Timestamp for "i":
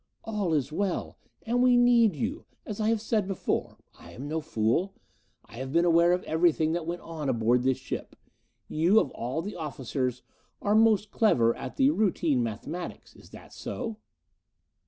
2.81-2.89, 3.99-4.13, 5.45-5.57